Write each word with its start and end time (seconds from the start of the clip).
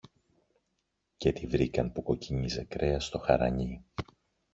και 1.17 1.31
τη 1.31 1.47
βρήκαν 1.47 1.91
που 1.91 2.03
κοκκίνιζε 2.03 2.63
κρέας 2.63 3.05
στο 3.05 3.17
χαρανί. 3.17 3.83